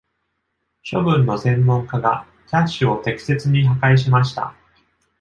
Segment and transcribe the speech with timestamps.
[0.91, 4.55] 処分の専門家がキャッシュを適切に破壊しました。